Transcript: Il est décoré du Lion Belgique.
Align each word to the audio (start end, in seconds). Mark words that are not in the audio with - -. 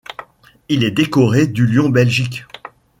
Il 0.67 0.83
est 0.83 0.89
décoré 0.89 1.45
du 1.45 1.67
Lion 1.67 1.89
Belgique. 1.89 2.47